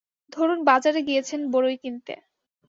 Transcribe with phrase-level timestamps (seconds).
[0.33, 2.13] ধরুন বাজারে গিয়েছেন বড়ই কিনতে।